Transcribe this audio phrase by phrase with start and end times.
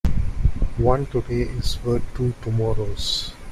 [0.79, 3.33] One today is worth two tomorrows.